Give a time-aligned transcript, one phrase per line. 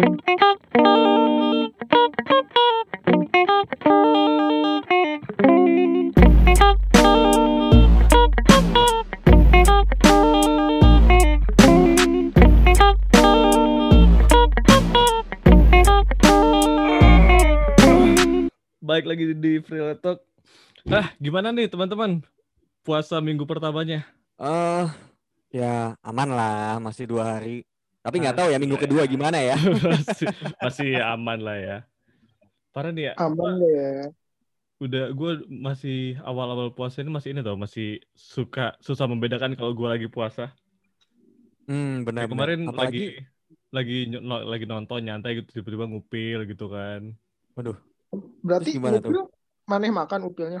[0.00, 0.16] Baik
[19.04, 20.24] lagi di Free Talk.
[20.88, 22.24] Ah, gimana nih teman-teman?
[22.80, 24.08] Puasa minggu pertamanya.
[24.40, 24.88] Eh,
[25.52, 27.68] ya aman lah, masih dua hari.
[28.00, 28.82] Tapi nggak Ah, tahu ya minggu iya.
[28.82, 29.56] kedua gimana ya.
[29.92, 30.28] masih,
[30.64, 31.76] masih aman lah ya.
[32.74, 33.14] Parah nih ya.
[33.24, 33.90] Aman deh ya.
[34.84, 35.30] Udah gue
[35.66, 40.56] masih awal-awal puasa ini masih ini tau, masih suka susah membedakan kalau gue lagi puasa.
[41.68, 42.48] Hmm, benar Kayak benar.
[42.48, 43.04] kemarin Apalagi, lagi
[43.76, 43.94] lagi
[44.52, 47.00] lagi nonton nyantai gitu tiba-tiba ngupil gitu kan.
[47.56, 47.76] waduh,
[48.46, 49.14] Berarti Terus gimana tuh?
[49.70, 50.60] maneh makan upilnya.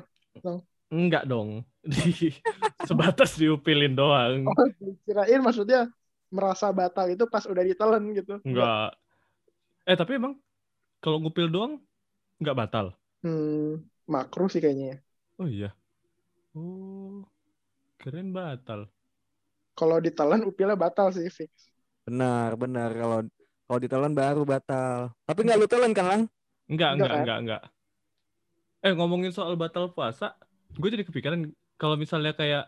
[0.90, 1.62] Enggak dong.
[1.86, 2.34] Di,
[2.88, 4.46] sebatas diupilin doang.
[4.46, 4.66] Oh,
[5.06, 5.78] kirain maksudnya
[6.36, 8.34] merasa batal itu pas udah ditelan gitu.
[8.44, 8.96] Enggak.
[9.90, 10.34] Eh tapi emang
[11.04, 11.72] kalau ngupil doang
[12.42, 12.86] nggak batal.
[13.22, 13.80] Hmm,
[14.12, 14.96] makruh sih kayaknya ya.
[15.38, 15.74] Oh iya.
[16.54, 17.24] Oh.
[18.00, 18.88] Keren batal.
[19.78, 21.50] Kalau ditelan upilnya batal sih fix.
[22.06, 23.18] benar benar kalau
[23.66, 24.98] kalau ditelan baru batal.
[25.28, 26.22] Tapi nggak lu telan kan, Lang?
[26.70, 27.20] Enggak, Enggak, enggak, kan?
[27.20, 27.62] enggak, enggak.
[28.80, 30.32] Eh ngomongin soal batal puasa,
[30.72, 31.40] gue jadi kepikiran
[31.76, 32.64] kalau misalnya kayak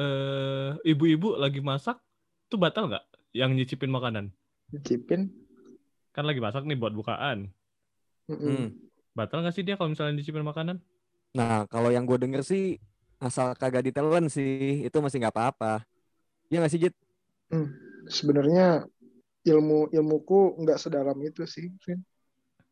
[0.00, 2.00] eh ibu-ibu lagi masak,
[2.50, 3.04] tuh batal nggak?
[3.30, 4.34] Yang nyicipin makanan?
[4.74, 5.30] Dicipin.
[6.10, 7.46] Kan lagi masak nih buat bukaan.
[8.26, 8.42] Mm-mm.
[8.42, 8.68] Hmm.
[9.14, 10.82] Batal nggak sih dia kalau misalnya nyicipin makanan?
[11.30, 12.82] Nah, kalau yang gue denger sih
[13.22, 15.86] asal kagak ditelan sih itu masih nggak apa-apa.
[16.50, 16.94] Ya nggak sih, Jit?
[18.10, 18.82] Sebenarnya
[19.46, 22.02] ilmu ilmuku nggak sedalam itu sih, Vin.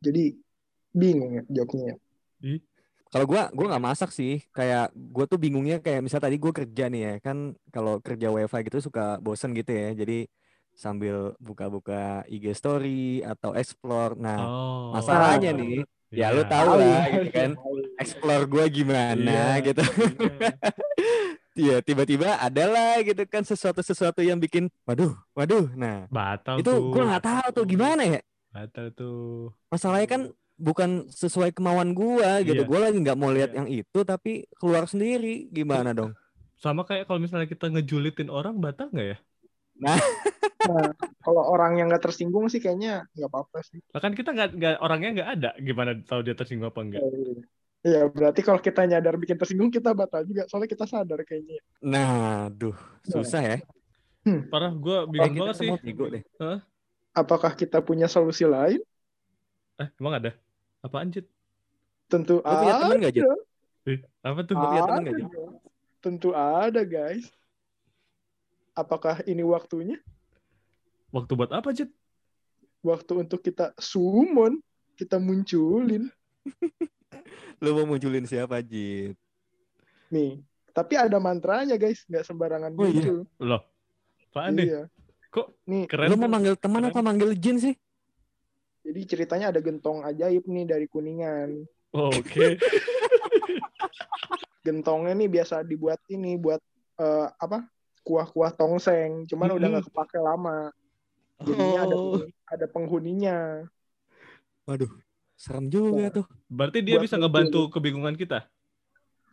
[0.03, 0.35] Jadi
[0.91, 1.95] bingung ya jawabnya.
[1.95, 1.97] ya.
[2.43, 2.61] Ih,
[3.09, 6.87] Kalau gua gua nggak masak sih, kayak gua tuh bingungnya kayak misal tadi gua kerja
[6.87, 7.37] nih ya, kan
[7.69, 9.97] kalau kerja WiFi gitu suka bosen gitu ya.
[9.97, 10.29] Jadi
[10.73, 14.15] sambil buka-buka IG story atau explore.
[14.15, 14.93] Nah, oh.
[14.93, 15.59] masalahnya Ah.
[15.59, 15.75] nih,
[16.09, 16.27] Iya.
[16.31, 17.51] ya lu tahu lah gitu kan,
[17.97, 19.65] explore gua gimana Iya.
[19.73, 19.83] gitu.
[21.59, 25.67] Iya, tiba-tiba ada lah gitu kan sesuatu-sesuatu yang bikin, waduh, waduh.
[25.75, 28.21] Nah, Batal itu gua nggak tahu tuh gimana ya.
[28.55, 29.51] Batal tuh.
[29.67, 30.23] Masalahnya kan
[30.59, 32.67] bukan sesuai kemauan gua gitu.
[32.67, 32.69] Iya.
[32.69, 33.63] Gua lagi nggak mau lihat Iya.
[33.63, 35.47] yang itu tapi keluar sendiri.
[35.49, 36.13] Gimana dong?
[36.59, 39.19] Sama kayak kalau misalnya kita ngejulitin orang, batal nggak ya?
[39.79, 39.95] Nah,
[41.23, 43.79] kalau orang yang nggak tersinggung sih kayaknya nggak apa-apa sih.
[43.95, 45.51] Lah kan kita nggak, nggak orangnya nggak ada.
[45.63, 47.03] Gimana tahu dia tersinggung apa enggak?
[47.87, 50.51] Iya, berarti kalau kita nyadar bikin tersinggung kita batal juga.
[50.51, 51.63] Soalnya kita sadar kayaknya.
[51.79, 52.75] Nah, duh,
[53.07, 53.59] susah ya.
[54.51, 55.71] Parah, gue bingung banget sih.
[55.95, 56.25] deh.
[57.15, 58.83] Apakah kita punya solusi lain?
[59.79, 60.35] Eh, emang ada?
[60.81, 61.27] Apaan, Jit?
[62.07, 63.25] Tentu Lu punya temen nggak, Jit?
[63.85, 64.55] Eh, apa tuh?
[64.55, 65.29] Lu punya temen Ada Jit?
[65.99, 67.27] Tentu ada, guys.
[68.73, 69.99] Apakah ini waktunya?
[71.11, 71.91] Waktu buat apa, Jit?
[72.81, 74.63] Waktu untuk kita summon,
[74.95, 76.07] kita munculin.
[77.63, 79.19] Lu mau munculin siapa, Jit?
[80.09, 80.41] Nih,
[80.71, 82.07] tapi ada mantranya, guys.
[82.07, 82.93] Nggak sembarangan Oh, iya?
[82.95, 83.19] muncul.
[83.43, 83.63] Loh,
[84.31, 84.67] apaan nih?
[84.71, 84.83] Iya.
[85.29, 86.09] Kok Nih, keren?
[86.09, 86.95] Lu mau manggil teman Keren.
[86.95, 87.75] apa manggil jin sih?
[88.99, 91.63] Jadi ceritanya ada gentong ajaib nih dari Kuningan.
[91.95, 92.59] Oh, Oke.
[94.67, 96.59] Gentongnya nih biasa dibuat ini buat
[96.99, 97.63] eh, apa?
[98.03, 99.71] Kuah-kuah tongseng, cuman udah Mm-mm.
[99.79, 100.75] nggak kepake lama.
[101.47, 102.19] Jadinya ada Oh.
[102.51, 103.71] ada penghuninya.
[104.67, 104.91] Waduh,
[105.39, 106.27] serem juga tuh.
[106.51, 108.51] Berarti dia Buat bisa ngebantu kebingungan kita.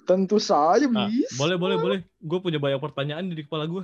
[0.05, 1.33] Tentu saja Ah, bisa.
[1.41, 1.99] boleh, boleh, boleh.
[2.21, 3.81] Gue punya banyak pertanyaan di kepala gue.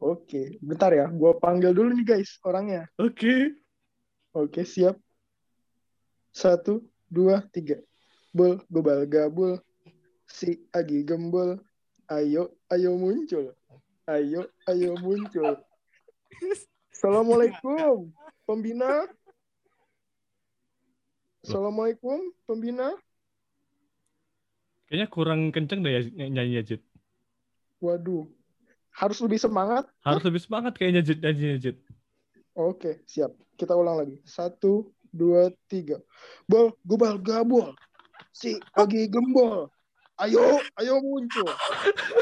[0.00, 1.06] Oke, bentar ya.
[1.12, 2.88] Gua panggil dulu nih guys orangnya.
[2.96, 3.52] Oke.
[4.34, 4.98] Oke, siap.
[6.34, 7.78] Satu, dua, tiga.
[8.34, 9.62] Bul, gobal gabul.
[10.26, 11.62] Si Agi gembul.
[12.10, 13.54] Ayo, ayo muncul.
[14.10, 15.54] Ayo, ayo muncul.
[16.90, 18.10] Assalamualaikum,
[18.42, 19.06] pembina.
[21.46, 22.98] Assalamualaikum, pembina.
[24.90, 26.82] Kayaknya kurang kenceng deh ya ny- nyanyinya, Jit.
[27.78, 28.26] Waduh,
[28.90, 29.86] harus lebih semangat.
[30.02, 31.78] Harus lebih semangat kayaknya, Jit, nyanyinya, Jit.
[32.54, 33.34] Oke, siap.
[33.58, 34.22] Kita ulang lagi.
[34.22, 35.98] Satu, dua, tiga.
[36.46, 37.74] Bol, gobal gabul.
[38.30, 39.70] Si Agi gembol.
[40.22, 41.50] Ayo, ayo muncul.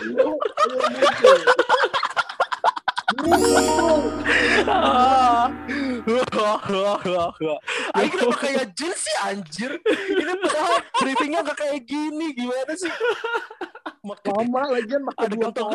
[0.01, 1.41] Ayo, ayo muncul.
[7.93, 9.73] Ayo kenapa kayak jin sih anjir?
[10.09, 12.93] Ini padahal briefingnya gak kayak gini, gimana sih?
[14.03, 15.71] Mak- Lama lagian makan Ada gentong.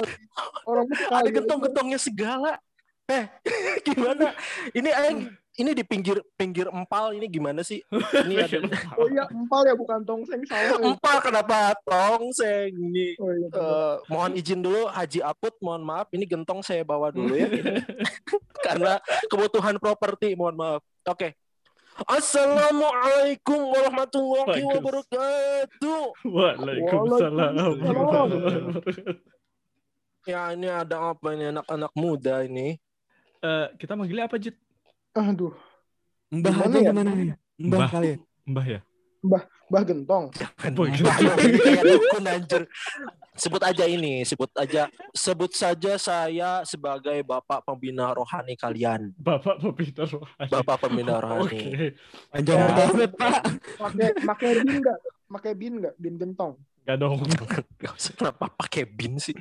[0.67, 2.51] Orang ada gentong-gentongnya segala.
[3.07, 3.23] Eh,
[3.87, 4.35] gimana?
[4.75, 5.19] Ini aing
[5.57, 7.79] ini di pinggir pinggir empal ini gimana sih?
[7.89, 8.59] Ini ada
[8.99, 10.75] Oh iya, empal ya bukan tongseng salah.
[10.75, 10.91] ya.
[10.91, 13.15] empal kenapa tongseng ini?
[13.17, 13.47] Oh iya.
[13.47, 17.47] Eh, mohon izin dulu Haji Aput, mohon maaf ini gentong saya bawa dulu ya.
[18.67, 18.99] Karena
[19.31, 20.83] kebutuhan properti, mohon maaf.
[21.07, 21.33] Oke,
[22.05, 26.03] Assalamualaikum warahmatullahi wabarakatuh.
[26.29, 27.51] Waalaikumsalam.
[27.57, 28.29] Waalaikumsalam.
[30.27, 32.77] Ya ini ada apa ini anak-anak muda ini?
[33.37, 34.57] Eh, kita manggilnya apa, Jit?
[35.13, 35.53] Aduh,
[36.29, 36.89] Mbah Gimana aja ya?
[36.89, 37.27] gimana nih?
[37.57, 37.89] Mbah Mbah.
[37.89, 38.17] kali ya?
[38.45, 38.79] Mbah ya?
[39.67, 40.25] Mbah Gentong.
[40.71, 42.63] Boy, Ini kayak dukun anjir.
[43.37, 49.13] Sebut aja ini, sebut aja, sebut saja saya sebagai bapak pembina rohani kalian.
[49.13, 50.49] Bapak pembina rohani.
[50.49, 51.93] Bapak pembina rohani.
[52.31, 52.73] Panjang Ya.
[52.73, 53.39] banget, Pak.
[53.77, 54.97] Pakai pakai bin nggak?
[55.27, 55.93] Pakai bin nggak?
[55.97, 56.53] Bin Gentong.
[56.87, 57.19] Gak dong.
[57.83, 59.35] Gak usah kenapa pakai bin sih?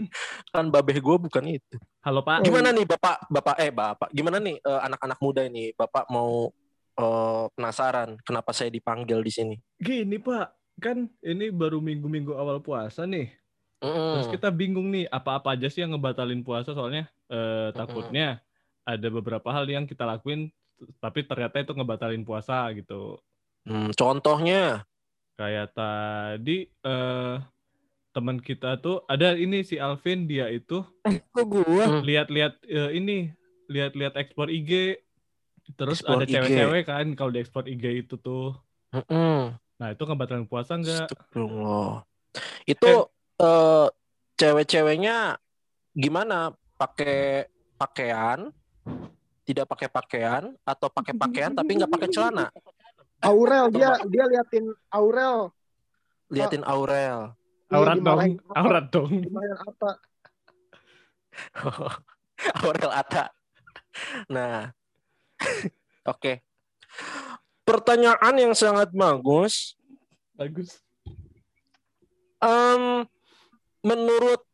[0.50, 1.78] Kan babeh gue bukan itu.
[2.02, 2.42] Halo, Pak.
[2.42, 5.70] Gimana nih bapak, bapak eh bapak, gimana nih eh, anak-anak muda ini?
[5.78, 6.50] Bapak mau
[6.98, 9.54] eh, penasaran kenapa saya dipanggil di sini?
[9.78, 10.74] Gini, Pak.
[10.82, 13.30] Kan ini baru minggu-minggu awal puasa nih.
[13.78, 14.34] Terus Mm.
[14.34, 18.42] kita bingung nih, apa-apa aja sih yang ngebatalin puasa soalnya eh, takutnya
[18.82, 20.50] ada beberapa hal yang kita lakuin
[20.98, 23.20] tapi ternyata itu ngebatalin puasa gitu.
[23.68, 24.84] Hmm, contohnya,
[25.36, 27.36] Kayak tadi eh
[28.16, 31.84] teman kita tuh ada ini si Alvin dia itu Kok gua?
[31.84, 32.00] Hmm.
[32.00, 33.28] lihat-lihat eh, ini
[33.68, 34.96] lihat-lihat ekspor IG
[35.76, 38.56] terus Explore ada cewek-cewek kan kalau di ekspor IG itu tuh.
[38.96, 39.52] Mm-mm.
[39.76, 41.12] Nah, itu ngebatalin puasa enggak?
[42.64, 43.88] Itu eh,
[44.40, 45.36] cewek-ceweknya
[45.92, 46.56] gimana?
[46.76, 47.48] Pakai
[47.80, 48.52] pakaian,
[49.48, 52.52] tidak pakai pakaian, atau pakai pakaian tapi nggak pakai celana?
[53.24, 55.52] Aurel dia dia liatin Aurel.
[56.28, 57.32] Liatin Aurel.
[57.66, 58.20] Iya, Aurat dong,
[58.54, 59.10] aurat dong.
[59.10, 59.90] Dimarahin apa?
[62.62, 63.24] Aurel Atta.
[64.30, 64.70] Nah,
[66.12, 66.42] oke.
[67.66, 69.74] Pertanyaan yang sangat bagus.
[70.38, 70.78] Bagus.
[72.38, 73.02] Em,
[73.82, 74.46] menurut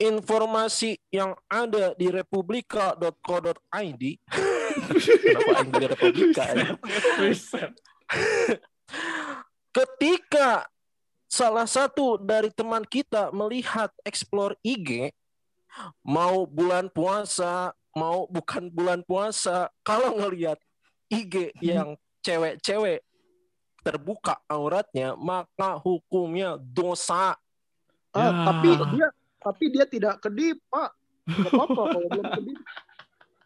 [0.00, 4.02] informasi yang ada di republika.co.id,
[4.70, 6.42] kenapa republika?
[6.54, 6.66] ya?
[7.18, 7.72] Riset.
[9.70, 10.66] Ketika
[11.30, 15.14] salah satu dari teman kita melihat explore IG,
[16.02, 20.58] mau bulan puasa, mau bukan bulan puasa, kalau ngelihat
[21.06, 23.06] IG yang cewek-cewek
[23.80, 27.38] terbuka auratnya, maka hukumnya dosa.
[28.10, 28.30] Ah, Ya.
[28.44, 29.08] tapi dia
[29.40, 30.90] tapi dia tidak kedip, Pak.
[31.30, 32.58] Gak apa-apa kalau belum kedip.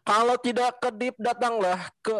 [0.05, 2.13] Kalau tidak kedip datanglah ke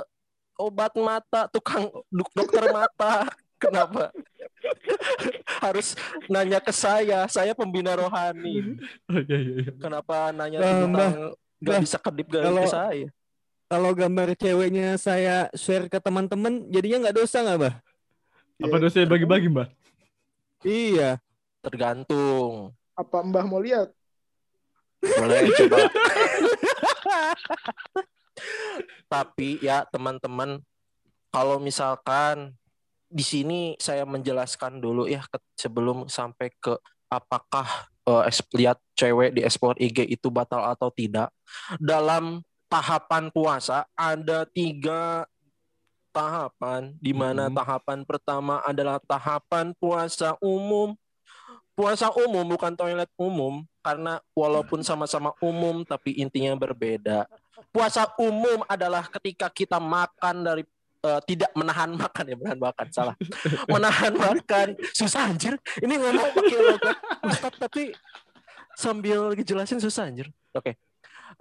[0.57, 3.29] obat mata, tukang dok- dokter mata.
[3.61, 4.09] Kenapa?
[5.61, 5.93] Harus
[6.27, 8.75] nanya ke saya, saya pembina rohani.
[9.07, 9.71] Oh, iya, iya, iya.
[9.77, 11.11] Kenapa nanya Bah, tentang Mbah.
[11.61, 13.07] nggak Bah, bisa kedip ke, kalau- ke saya?
[13.65, 17.73] Kalau gambar ceweknya saya share ke teman-teman, jadinya nggak dosa nggak, Mbah?
[18.61, 19.67] Apa dosa bagi-bagi, Mbak?
[20.61, 21.17] Iya.
[21.61, 22.73] Tergantung.
[22.93, 23.89] Apa Mbah mau lihat?
[25.01, 25.77] Boleh coba.
[29.13, 30.59] Tapi ya teman-teman,
[31.31, 32.51] kalau misalkan
[33.07, 36.75] di sini saya menjelaskan dulu ya ke- sebelum sampai ke
[37.07, 37.87] apakah
[38.27, 41.31] es- lihat cewek di ekspor IG itu batal atau tidak.
[41.79, 45.25] Dalam tahapan puasa ada tiga
[46.11, 47.55] tahapan, di mana Mhm.
[47.55, 50.95] tahapan pertama adalah tahapan puasa umum.
[51.75, 57.27] Puasa umum bukan toilet umum, karena walaupun sama-sama umum tapi intinya berbeda.
[57.69, 60.63] Puasa umum adalah ketika kita makan dari
[61.03, 63.15] eh, tidak menahan makan ya menahan makan salah.
[63.67, 64.67] Menahan makan.
[64.95, 65.59] Susah anjir.
[65.83, 66.97] Ini ngomong pakai logat.
[67.59, 67.91] Tapi
[68.79, 70.31] sambil dijelasin susah anjir.
[70.55, 70.79] Oke.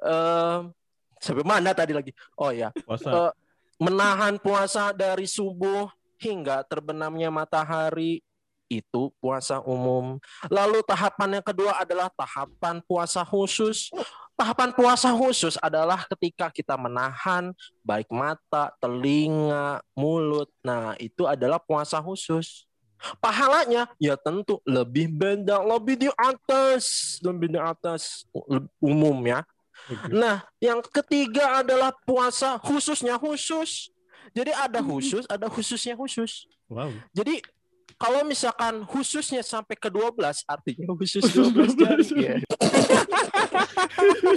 [0.02, 0.74] Em,
[1.22, 2.10] sampai mana tadi lagi?
[2.34, 3.30] Oh ya Puasa.
[3.30, 3.32] Eh,
[3.78, 8.22] menahan puasa dari subuh hingga terbenamnya matahari
[8.68, 10.18] itu puasa umum.
[10.48, 13.92] Lalu tahapan yang kedua adalah tahapan puasa khusus.
[14.34, 17.54] Tahapan puasa khusus adalah ketika kita menahan
[17.86, 20.50] baik mata, telinga, mulut.
[20.64, 22.66] Nah, itu adalah puasa khusus.
[23.20, 28.24] Pahalanya ya tentu lebih beda, lebih di atas, lebih di atas
[28.80, 29.44] umum ya.
[30.08, 33.92] Nah, yang ketiga adalah puasa khususnya khusus.
[34.32, 36.48] Jadi ada khusus, ada khususnya khusus.
[36.66, 36.90] Wow.
[37.12, 37.44] Jadi
[38.04, 42.04] kalau misalkan khususnya sampai ke 12 artinya khusus 12 jari.
[42.20, 42.36] Iya.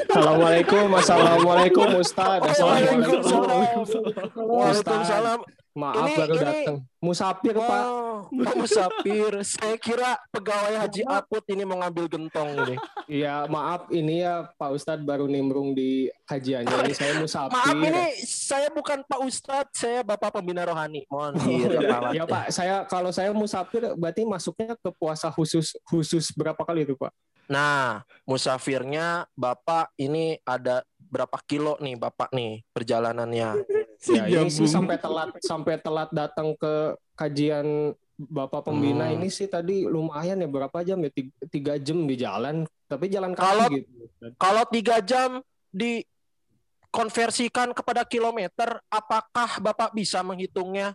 [0.07, 2.39] Assalamualaikum, assalamualaikum Ustaz.
[2.47, 3.19] Assalamualaikum.
[3.27, 4.23] Waalaikumsalam.
[4.39, 5.39] Waalaikumsalam.
[5.77, 6.77] Maaf Ini- baru ini- datang.
[6.97, 7.83] Musafir Pak.
[7.85, 9.31] Wow, Pak Musafir.
[9.45, 12.75] Saya kira pegawai Haji Aput ini mau ngambil gentong ini.
[13.05, 17.53] Iya maaf ini ya Pak Ustadz baru nimbrung di kajiannya ini saya musafir.
[17.53, 21.05] Maaf ini saya bukan Pak Ustadz, saya Bapak Pembina Rohani.
[21.13, 22.11] Mohon direkawat.
[22.17, 26.97] Ya Pak, saya kalau saya musafir berarti masuknya ke puasa khusus khusus berapa kali itu
[26.97, 27.13] Pak?
[27.47, 33.63] Nah, musafirnya Bapak ini ada berapa kilo nih Bapak nih perjalanannya?
[33.99, 34.69] Ya ini sih Nyambung.
[34.69, 39.15] sampai telat sampai telat datang ke kajian Bapak pembina Hmm.
[39.15, 43.31] ini sih tadi lumayan ya berapa jam ya Tiga, tiga jam di jalan tapi jalan
[43.31, 43.89] kaki Kalau- gitu.
[44.35, 45.39] Kalau tiga jam
[45.69, 50.93] dikonversikan kepada kilometer, apakah Bapak bisa menghitungnya?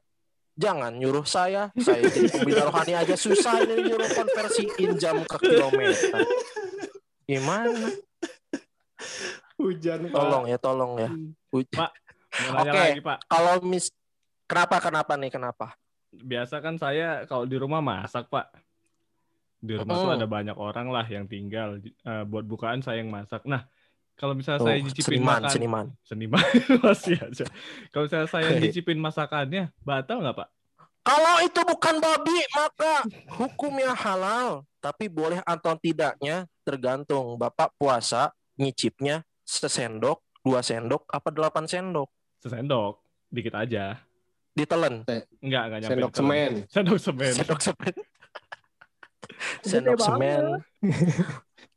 [0.52, 1.70] Jangan nyuruh saya.
[1.74, 6.26] Saya jadi pembina rohani aja susah ini nyuruh konversiin jam ke kilometer.
[7.24, 7.88] Gimana?
[9.56, 11.08] Hujan Tolong ya, tolong ya.
[11.48, 11.88] Uj- Pak.
[12.52, 12.70] Oke.
[12.72, 13.18] lagi Pak.
[13.24, 13.86] Kalau mis
[14.44, 15.66] kenapa kenapa nih kenapa?
[16.10, 18.52] Biasa kan saya kalau di rumah masak Pak.
[19.58, 20.16] Di rumah tuh Mm.
[20.18, 21.78] ada banyak orang lah yang tinggal.
[21.78, 23.46] Eh, buat bukaan saya yang masak.
[23.46, 23.62] Nah,
[24.12, 25.86] kalau misalnya Tuh, saya nyicipin seniman, makan seniman.
[26.02, 26.44] seniman
[26.84, 27.46] masih aja.
[27.88, 30.48] Kalau misalnya saya nyicipin masakannya, batal nggak Pak?
[31.02, 32.94] Kalau itu bukan babi, maka
[33.34, 34.62] hukumnya halal.
[34.78, 37.34] Tapi boleh atau tidaknya tergantung.
[37.34, 42.06] Bapak puasa nyicipnya sesendok, dua sendok, apa delapan sendok.
[42.42, 42.98] Sesendok,
[43.30, 44.02] dikit aja.
[44.58, 45.06] Ditelen.
[45.38, 45.90] Enggak, enggak nyampe.
[45.94, 46.18] sendok ditelan.
[46.18, 46.52] semen.
[46.66, 47.32] Sendok semen.
[47.32, 47.94] Sendok semen.
[49.70, 50.42] Sendok semen.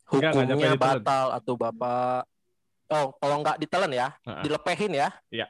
[0.06, 2.22] Enggak, enggak nyampe Hukumnya batal atau bapak.
[2.94, 4.14] Oh, kalau nggak ditelen ya,
[4.46, 5.10] dilepehin ya.
[5.34, 5.50] Iya.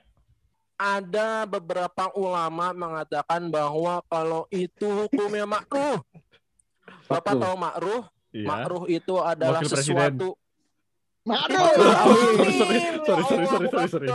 [0.79, 5.99] Ada beberapa ulama mengatakan bahwa kalau itu hukumnya makruh.
[7.11, 7.43] Bapak Makruh.
[7.43, 8.01] tahu makruh?
[8.31, 8.47] Iya.
[8.47, 10.29] Makruh itu adalah Wakil sesuatu
[11.25, 14.09] sorry, sorry, sorry, sorry, sorry, sorry.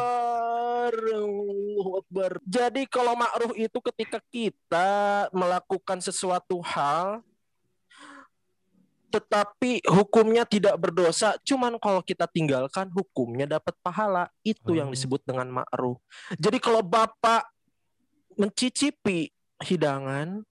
[0.91, 1.15] Akbar.
[1.15, 2.31] Allahu Akbar.
[2.47, 4.89] Jadi kalau makruh itu ketika kita
[5.31, 7.23] melakukan sesuatu hal
[9.11, 14.31] tetapi hukumnya tidak berdosa, cuman kalau kita tinggalkan hukumnya dapat pahala.
[14.47, 14.95] Itu yang Oh.
[14.95, 15.99] disebut dengan makruh.
[16.39, 17.51] Jadi kalau Bapak
[18.39, 19.35] mencicipi
[19.67, 20.47] hidangan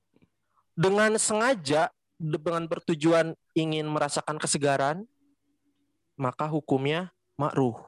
[0.75, 1.87] dengan sengaja
[2.19, 5.07] dengan bertujuan ingin merasakan kesegaran,
[6.19, 7.87] maka hukumnya makruh.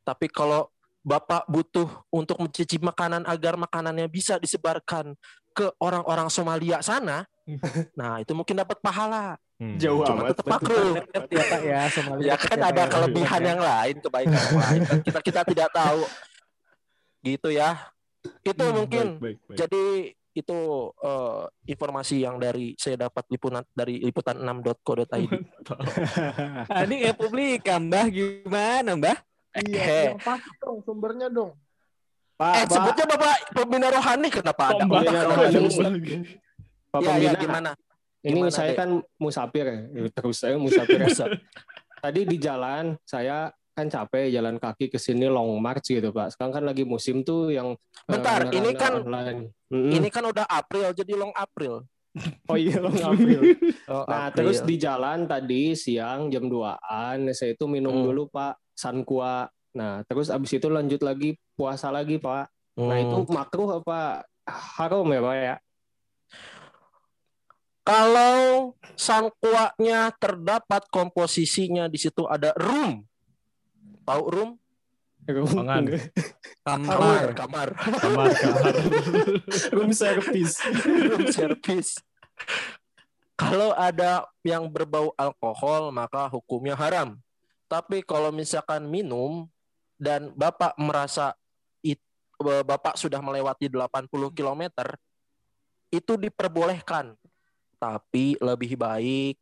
[0.00, 5.16] Tapi kalau Bapak butuh untuk mencicipi makanan agar makanannya bisa disebarkan
[5.50, 7.24] ke orang-orang Somalia sana,
[7.98, 9.40] nah itu mungkin dapat pahala.
[9.56, 9.76] Hmm.
[9.76, 10.28] Jauh Cuma amat.
[10.32, 10.96] tetap makruh.
[11.28, 12.88] ya Pak ya, Somalia Ya kan ya, ada ya.
[12.88, 14.80] kelebihan yang lain, kebaikan yang lain.
[15.04, 16.00] Kita kita tidak tahu.
[17.20, 17.76] Gitu ya.
[18.40, 19.06] Itu Hmm, mungkin.
[19.20, 19.56] baik, baik, baik.
[19.60, 19.84] Jadi
[20.30, 20.58] itu
[20.96, 25.28] eh, informasi yang dari saya dapat liputan dari liputan6.co.id.
[25.28, 25.78] Mantap.
[26.64, 29.18] Ah, ini Republika, Mbah gimana, Mbah?
[29.52, 30.04] Iya, Eh.
[30.08, 31.50] yang pasti dong sumbernya dong.
[31.50, 34.78] Eh, Pak, Pak, sebutnya Bapak pembina rohani kenapa ada?
[34.80, 35.36] Pembina Bapak rohani.
[35.52, 35.68] rohani?
[35.68, 36.14] Tombak lagi.
[36.86, 37.70] Pak Ya, ya, Pembina, gimana?
[38.20, 38.78] ini Gimana, saya Dek?
[38.78, 39.78] kan musafir ya.
[40.10, 40.96] Terus saya musafir.
[40.96, 41.06] ya.
[41.06, 41.24] Bisa.
[41.98, 43.36] Tadi di jalan saya
[43.70, 46.32] kan capek jalan kaki ke sini long march gitu Pak.
[46.32, 49.40] Sekarang kan lagi musim tuh yang eh, Bentar, rada-rada ini kan- online.
[49.68, 49.92] Mm-mm.
[49.92, 51.84] Ini kan udah April, jadi long April.
[52.44, 53.40] oh iya long April.
[53.86, 54.36] Oh, Nah, April.
[54.42, 58.04] terus di jalan tadi siang jam 2-an saya itu minum Hmm.
[58.04, 59.52] dulu Pak Sankua.
[59.76, 62.48] Nah, terus abis itu lanjut lagi puasa lagi Pak.
[62.80, 63.04] Nah, Hmm.
[63.04, 65.56] itu makruh apa haram ya Pak ya?
[67.84, 73.02] Kalau sangkuaknya terdapat komposisinya di situ ada rum.
[74.08, 74.50] Tahu rum?
[75.30, 75.84] Pangan.
[76.66, 77.68] Kamar, kamar.
[77.76, 78.74] Kamar, kamar.
[79.74, 80.58] room service.
[81.06, 81.98] room service.
[83.38, 87.14] Kalau ada yang berbau alkohol maka hukumnya haram.
[87.70, 89.46] Tapi kalau misalkan minum
[89.94, 91.38] dan Bapak merasa
[91.86, 92.02] it-
[92.42, 94.62] Bapak sudah melewati 80 km
[95.94, 97.14] itu diperbolehkan.
[97.78, 99.38] Tapi lebih baik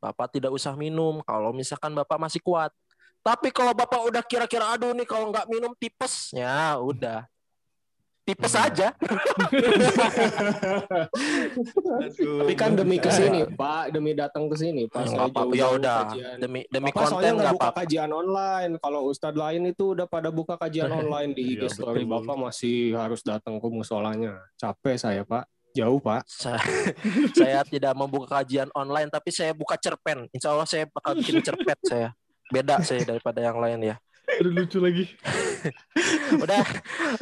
[0.00, 2.72] Bapak tidak usah minum kalau misalkan Bapak masih kuat.
[3.20, 7.28] Tapi kalau Bapak udah kira-kira aduh nih kalau nggak minum tipes, ya udah.
[8.30, 8.62] Tipes Hmm.
[8.64, 8.88] aja.
[12.14, 15.02] Tapi kan demi ke sini Pak, demi datang ke sini Pak.
[15.02, 15.52] Nggak Saya apa-apa.
[15.52, 16.36] Ya udah, kajian.
[16.38, 17.80] demi demi Bapak soalnya konten nggak nggak buka apa-apa.
[17.82, 18.72] kajian online.
[18.78, 22.02] Kalau ustadz lain itu udah pada buka kajian online di IG Iya, story.
[22.02, 22.12] betul.
[22.16, 24.32] Bapak masih harus datang ke musolanya.
[24.56, 25.44] Capek saya Pak.
[25.70, 26.22] Jauh Pak.
[26.26, 26.58] Saya,
[27.38, 30.26] saya tidak membuka kajian online, tapi saya buka cerpen.
[30.30, 32.10] Insya Allah saya bakal bikin cerpen saya.
[32.46, 33.96] Beda saya daripada yang lain ya.
[34.40, 35.04] Aduh, lucu lagi.
[36.42, 36.64] Udah.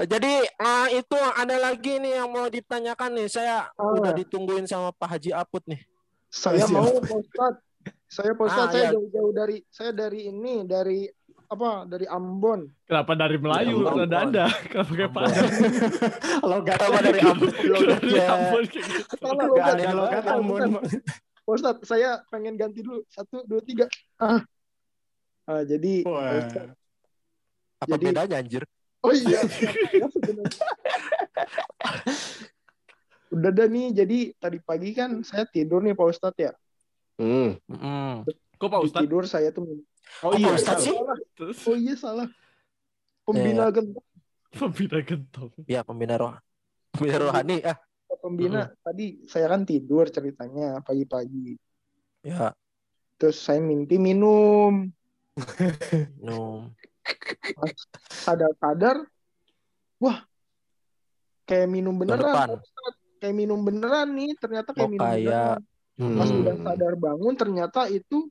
[0.06, 3.26] Jadi ah, itu ada lagi nih yang mau ditanyakan nih.
[3.26, 3.90] Saya Ah.
[3.90, 5.82] udah ditungguin sama Pak Haji Aput nih.
[6.30, 6.70] Saya Siap.
[6.70, 7.58] mau Pak Ustadz.
[8.06, 8.90] Saya Pak Ustadz, Ah, saya iya.
[8.94, 11.10] jauh-jauh dari saya dari ini, dari
[11.48, 11.82] apa?
[11.84, 12.60] Dari Ambon.
[12.86, 13.74] Kenapa dari Melayu?
[13.82, 14.44] Ya, Ada anda.
[14.70, 15.48] Kenapa kayak Padang?
[16.46, 17.50] Logat Kenapa dari Ambon?
[17.50, 18.24] Dari Logatnya?
[18.30, 19.02] Ambon kayak gitu.
[19.18, 19.94] Salah Nggak logat.
[19.98, 20.60] logat Ambon.
[21.42, 23.02] Pak Ustadz, saya pengen ganti dulu.
[23.10, 23.90] Satu, dua, tiga.
[24.22, 24.38] Ah.
[25.48, 26.22] Ah, jadi Pak.
[26.46, 26.77] Ustadz.
[27.78, 28.62] Apa Jadi- bedanya anjir?
[28.98, 29.38] Oh iya.
[29.38, 30.06] Ya.
[33.28, 36.52] Udah dah nih, jadi tadi pagi kan saya tidur nih Pak Ustadz ya.
[37.20, 37.60] Hmm.
[37.68, 38.24] Mm.
[38.58, 39.02] Kok Pak Ustadz?
[39.04, 39.84] tidur saya tuh
[40.24, 40.94] Oh Kok iya, Pak Ustadz sih?
[41.36, 41.58] Terus?
[41.68, 42.28] Oh iya salah.
[43.22, 44.06] Pembina gentong.
[44.50, 45.52] Pembina gentong.
[45.68, 46.34] Ya pembina roh.
[46.90, 47.76] Pembina rohani ah.
[48.18, 51.54] Pembina tadi saya kan tidur ceritanya pagi-pagi.
[52.24, 52.50] Ya,
[53.18, 54.90] Terus saya mimpi minum.
[56.18, 56.72] minum.
[58.10, 58.96] Sadar-sadar,
[59.96, 60.18] wah,
[61.44, 62.60] kayak minum beneran.
[63.18, 64.30] Kayak minum beneran nih.
[64.38, 65.60] Ternyata kayak Oh, minum kayak- beneran.
[65.98, 66.40] Pas Hmm.
[66.40, 68.30] udah sadar bangun, ternyata itu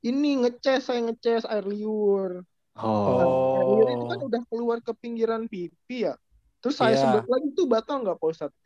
[0.00, 2.46] ini ngeces saya ngeces air liur.
[2.78, 3.58] Oh.
[3.58, 6.14] Air liur itu kan udah keluar ke pinggiran pipi ya.
[6.62, 7.02] Terus saya Iya.
[7.02, 8.56] sebut lagi tuh batal nggak Pak Ustadz?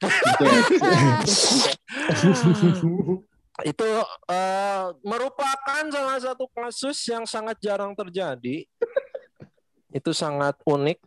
[3.64, 3.86] itu
[4.28, 8.66] eh, merupakan salah satu kasus yang sangat jarang terjadi.
[9.94, 10.98] Itu sangat unik.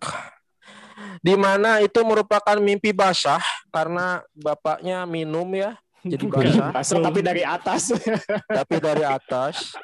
[1.20, 6.70] Di mana itu merupakan mimpi basah karena bapaknya minum ya, jadi basah.
[6.72, 7.92] Basah tapi dari atas.
[8.64, 9.76] tapi dari atas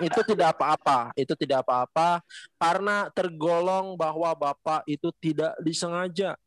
[0.00, 2.22] itu tidak apa-apa, itu tidak apa-apa
[2.56, 6.38] karena tergolong bahwa bapak itu tidak disengaja.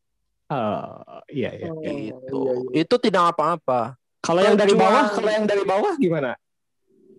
[0.48, 1.68] Oh, iya iya.
[1.68, 2.80] Oh, Itu, iya, iya.
[2.88, 4.00] itu tidak apa-apa.
[4.24, 6.32] Kalau yang dari bawah, kalau yang dari bawah gimana?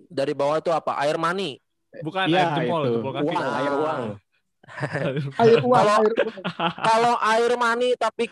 [0.09, 0.97] Dari bawah itu apa?
[1.05, 1.61] Air mani.
[2.01, 2.93] Bukan Iya, air jempol, itu.
[2.97, 3.25] jempol kaki.
[3.29, 4.01] Uang, air uang.
[5.41, 6.43] Air uang, Kalau- air uang.
[6.79, 8.25] kalau air mani tapi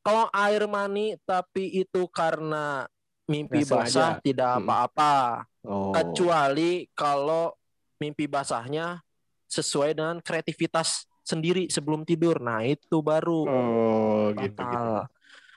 [0.00, 2.84] kalau air mani tapi itu karena
[3.24, 3.86] mimpi sengaja.
[3.86, 4.60] basah tidak Mm.
[4.60, 5.14] apa-apa
[5.62, 5.94] Oh.
[5.94, 7.54] kecuali kalau
[7.96, 8.98] mimpi basahnya
[9.46, 14.58] sesuai dengan kreativitas sendiri sebelum tidur nah itu baru Oh, gitu gitu.
[14.58, 15.06] batal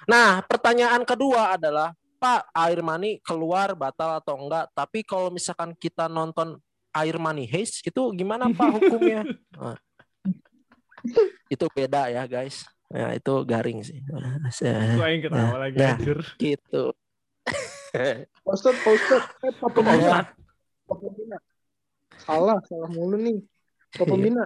[0.05, 6.05] nah pertanyaan kedua adalah Pak air mani keluar batal atau enggak tapi kalau misalkan kita
[6.05, 6.61] nonton
[6.91, 9.25] air mani haze itu gimana Pak hukumnya
[9.57, 9.75] Nah.
[11.47, 15.95] Itu beda ya guys ya itu garing sih Gua yang ketawa lagi Nah.
[15.97, 16.19] anjir.
[16.38, 16.93] gitu
[18.43, 18.83] Pak Ustadz,
[19.45, 20.31] eh, Pembina, Ustadz?
[20.83, 21.38] Pak Pembina.
[22.19, 23.39] Salah, salah mulu nih.
[23.95, 24.43] Pak Pembina,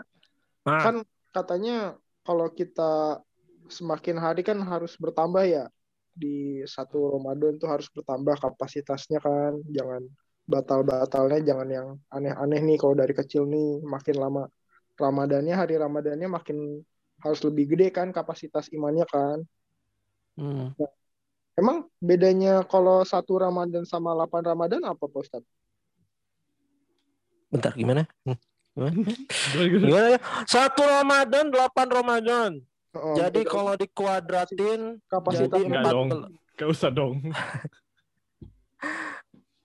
[0.69, 0.95] Nah, kan
[1.33, 3.17] katanya kalau kita
[3.65, 5.65] semakin hari kan harus bertambah ya.
[6.13, 9.57] Di satu Ramadan tuh harus bertambah kapasitasnya kan.
[9.65, 10.05] Jangan
[10.45, 13.81] batal-batalnya, jangan yang aneh-aneh nih kalau dari kecil nih.
[13.81, 14.45] Makin lama
[14.99, 16.83] Ramadannya, hari Ramadannya makin
[17.19, 19.39] harus lebih gede kan kapasitas imannya kan.
[20.35, 20.75] hmm.
[21.55, 25.49] Emang bedanya kalau satu Ramadan sama 8 Ramadan apa Pak Ustadz?
[27.49, 28.37] bentar gimana Hmm.
[28.77, 28.93] gimana?
[28.93, 29.87] Gimana, gimana?
[29.89, 32.51] gimana ya satu Ramadan delapan Ramadan
[32.89, 36.07] Oh, jadi kalau dikuadratin kapasitas jadi Enggak empat dong.
[36.09, 37.13] bel- Gak usah dong.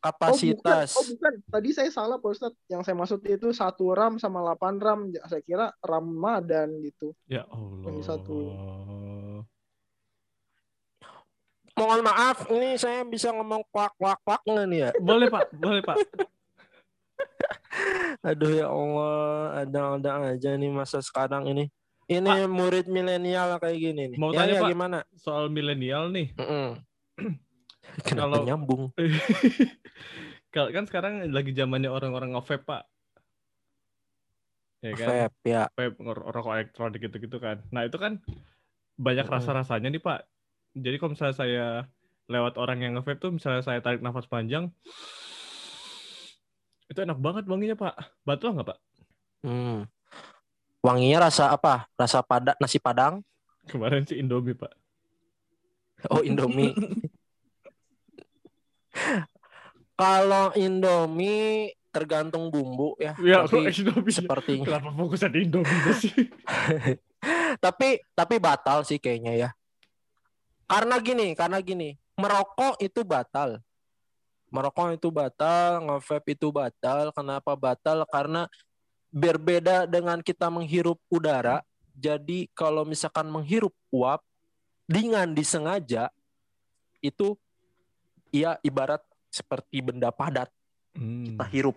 [0.04, 1.32] kapasitas Oh bukan, oh bukan.
[1.48, 2.60] Tadi saya salah Pak Ustadz.
[2.68, 5.08] Yang saya maksud itu satu ram sama 8 ram.
[5.08, 7.16] Ya, Saya kira Ramadan gitu.
[7.24, 7.88] Ya Allah.
[7.88, 8.36] Yang satu.
[11.74, 15.82] mohon maaf ini saya bisa ngomong kuak kuak kuak nggak nih ya Boleh Pak, boleh
[15.82, 15.96] Pak.
[18.30, 19.18] aduh ya Allah
[19.66, 21.66] ada ada aja nih masa sekarang ini
[22.06, 24.70] ini murid milenial kayak gini nih Mau ya, tanya, ya, Pak.
[24.70, 26.30] gimana Soal milenial nih.
[26.38, 26.78] Mm-mm.
[28.06, 28.82] kenapa Kalau- nyambung
[30.54, 32.82] Kalau kan sekarang lagi zamannya orang-orang nge-vape, Pak.
[34.86, 35.08] Ya kan?
[35.10, 37.58] vape ya Vape, rokok elektronik gitu-gitu kan.
[37.74, 38.22] Nah, itu kan
[38.94, 40.22] banyak rasa-rasanya nih, Pak.
[40.78, 41.66] Jadi kalau misalnya saya
[42.30, 44.70] lewat orang yang nge-vape tuh, misalnya saya tarik nafas panjang,
[46.94, 48.22] itu enak banget wanginya, Pak.
[48.22, 48.78] Batal nggak, Pak?
[49.42, 49.90] Hmm.
[50.86, 51.90] Wanginya rasa apa?
[51.98, 53.26] Rasa pada nasi padang?
[53.66, 54.70] Kemarin sih Indomie, Pak.
[56.14, 56.78] Oh Indomie.
[59.94, 63.14] Kalau Indomie tergantung bumbu ya.
[63.22, 64.10] Ya, tapi Indomie?
[64.10, 64.66] sepertinya.
[64.66, 66.12] Kenapa fokusnya di Indomie sih?
[67.64, 69.50] tapi tapi batal sih kayaknya ya.
[70.66, 73.62] Karena gini, karena gini, merokok itu batal.
[74.50, 77.14] Merokok itu batal, nge-vape itu batal.
[77.14, 78.02] Kenapa batal?
[78.10, 78.50] Karena
[79.14, 81.62] berbeda dengan kita menghirup udara.
[81.94, 84.18] Jadi kalau misalkan menghirup uap
[84.90, 86.10] dengan disengaja
[86.98, 87.38] itu
[88.34, 88.98] ya ibarat
[89.34, 90.46] seperti benda padat
[90.94, 91.26] Hmm.
[91.26, 91.76] kita hirup.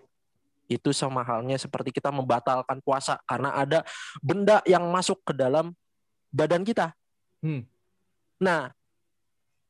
[0.70, 3.82] Itu sama halnya seperti kita membatalkan puasa karena ada
[4.22, 5.74] benda yang masuk ke dalam
[6.30, 6.94] badan kita.
[7.42, 7.64] Hmm.
[8.38, 8.70] Nah,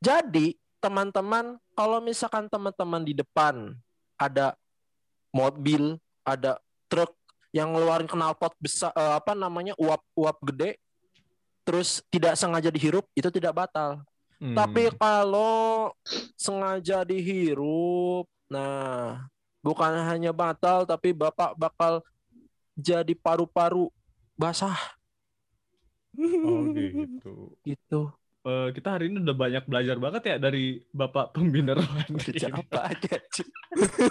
[0.03, 3.73] jadi teman-teman kalau misalkan teman-teman di depan
[4.19, 4.59] ada
[5.31, 5.97] mobil,
[6.27, 6.59] ada
[6.91, 7.15] truk
[7.55, 10.77] yang ngeluarin knalpot besar eh, apa namanya uap-uap gede
[11.65, 14.03] terus tidak sengaja dihirup itu tidak batal.
[14.39, 14.55] Hmm.
[14.55, 15.91] Tapi kalau
[16.39, 19.27] sengaja dihirup, nah
[19.63, 22.01] bukan hanya batal tapi Bapak bakal
[22.79, 23.91] jadi paru-paru
[24.39, 24.79] basah
[26.43, 27.55] Oh gitu.
[27.63, 28.01] gitu.
[28.49, 32.17] Eh, kita hari ini udah banyak belajar banget ya dari Bapak Pembina Rohani.
[32.17, 33.15] Belajar apa aja?
[33.35, 33.43] Ci?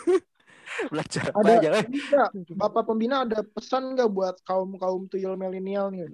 [0.93, 1.85] Belajar apa Ada aja eh?
[1.89, 6.05] nggak, Bapak pembina ada pesan nggak buat kaum-kaum tuyul milenial nih?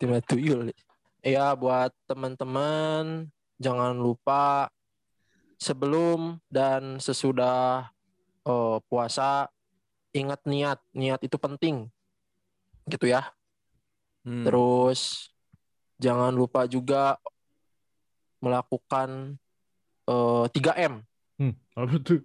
[0.00, 0.72] Tiba tuyul.
[1.22, 3.30] Ya buat teman-teman
[3.62, 4.66] jangan lupa
[5.54, 7.94] sebelum dan sesudah
[8.42, 9.46] eh, puasa
[10.10, 10.82] ingat niat.
[10.90, 11.86] Niat itu penting.
[12.90, 13.30] Gitu ya.
[14.26, 14.42] Hmm.
[14.42, 15.30] Terus
[16.02, 17.14] jangan lupa juga
[18.42, 19.38] melakukan
[20.10, 21.06] eh, 3M.
[21.38, 22.20] Hmm, apa tuh?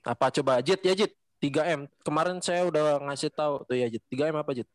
[0.00, 1.12] Apa coba Jit ya Jit?
[1.44, 1.84] 3M.
[2.02, 4.00] Kemarin saya udah ngasih tahu tuh ya Jit.
[4.08, 4.66] 3M apa Jit?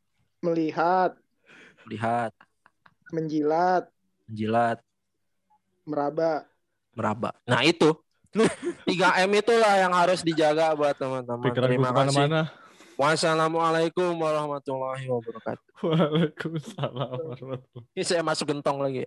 [0.45, 1.17] Melihat,
[1.87, 2.31] Lihat,
[3.13, 3.86] menjilat,
[4.26, 4.82] jilat,
[5.86, 6.49] meraba.
[6.91, 7.30] meraba.
[7.45, 7.93] Nah itu
[8.89, 11.45] 3M itulah yang harus dijaga buat teman-teman.
[11.45, 11.93] Pikiran Terima kasih.
[11.93, 12.41] ke mana-mana.
[12.93, 15.65] Wassalamualaikum warahmatullahi wabarakatuh.
[15.82, 19.06] Waalaikumsalam warahmatullahi Ini saya masuk gentong lagi.